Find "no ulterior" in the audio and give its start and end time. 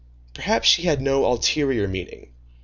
0.99-1.87